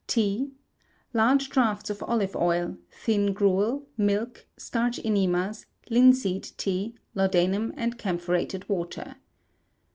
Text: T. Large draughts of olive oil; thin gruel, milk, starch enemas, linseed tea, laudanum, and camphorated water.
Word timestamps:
T. 0.07 0.49
Large 1.13 1.51
draughts 1.51 1.91
of 1.91 2.01
olive 2.01 2.35
oil; 2.35 2.75
thin 2.89 3.33
gruel, 3.33 3.85
milk, 3.97 4.47
starch 4.57 4.99
enemas, 5.05 5.67
linseed 5.91 6.41
tea, 6.57 6.95
laudanum, 7.13 7.71
and 7.77 7.99
camphorated 7.99 8.67
water. 8.67 9.17